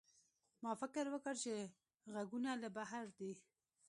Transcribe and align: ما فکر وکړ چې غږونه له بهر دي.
ما 0.63 0.71
فکر 0.81 1.05
وکړ 1.11 1.35
چې 1.43 1.53
غږونه 2.13 2.51
له 2.61 2.69
بهر 2.77 3.05
دي. 3.19 3.31